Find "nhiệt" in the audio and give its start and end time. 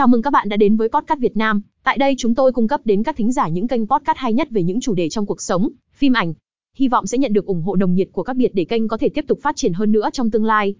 7.94-8.08